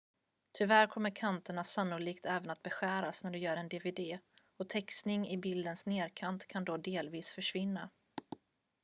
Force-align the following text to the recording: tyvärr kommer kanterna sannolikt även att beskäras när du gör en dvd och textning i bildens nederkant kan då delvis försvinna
tyvärr 0.57 0.87
kommer 0.87 1.09
kanterna 1.09 1.63
sannolikt 1.63 2.25
även 2.25 2.49
att 2.49 2.63
beskäras 2.63 3.23
när 3.23 3.31
du 3.31 3.39
gör 3.39 3.57
en 3.57 3.69
dvd 3.69 4.19
och 4.57 4.69
textning 4.69 5.27
i 5.29 5.37
bildens 5.37 5.85
nederkant 5.85 6.47
kan 6.47 6.65
då 6.65 6.77
delvis 6.77 7.31
försvinna 7.31 7.89